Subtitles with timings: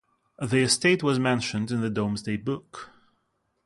[0.39, 2.89] The estate was mentioned in the Domesday book.